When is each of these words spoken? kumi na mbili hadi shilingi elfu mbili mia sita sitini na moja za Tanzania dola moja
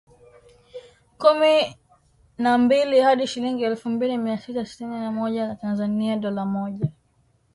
kumi 1.17 1.75
na 2.37 2.57
mbili 2.57 3.01
hadi 3.01 3.27
shilingi 3.27 3.63
elfu 3.63 3.89
mbili 3.89 4.17
mia 4.17 4.37
sita 4.37 4.65
sitini 4.65 4.99
na 4.99 5.11
moja 5.11 5.47
za 5.47 5.55
Tanzania 5.55 6.17
dola 6.17 6.45
moja 6.45 6.91